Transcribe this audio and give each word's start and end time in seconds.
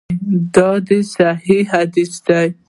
دا 0.53 0.69
صحیح 1.13 1.65
حدیث 1.73 2.13
دی. 2.25 2.47